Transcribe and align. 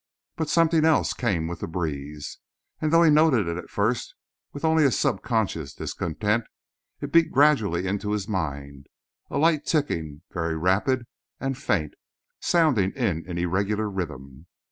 But 0.35 0.49
something 0.49 0.83
else 0.83 1.13
came 1.13 1.45
with 1.47 1.59
the 1.59 1.67
breeze, 1.67 2.39
and 2.81 2.91
though 2.91 3.03
he 3.03 3.11
noted 3.11 3.47
it 3.47 3.55
at 3.57 3.69
first 3.69 4.15
with 4.51 4.65
only 4.65 4.83
a 4.83 4.89
subconscious 4.89 5.75
discontent, 5.75 6.45
it 7.01 7.11
beat 7.11 7.29
gradually 7.31 7.85
into 7.85 8.13
his 8.13 8.27
mind, 8.27 8.87
a 9.29 9.37
light 9.37 9.63
ticking, 9.63 10.23
very 10.33 10.57
rapid, 10.57 11.05
and 11.39 11.55
faint, 11.55 11.93
and 11.93 11.95
sounding 12.39 12.93
in 12.93 13.29
an 13.29 13.37
irregular 13.37 13.87
rhythm. 13.91 14.47